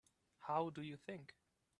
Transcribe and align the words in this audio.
How 0.39 0.71
do 0.71 0.81
you 0.81 0.97
think? 0.97 1.35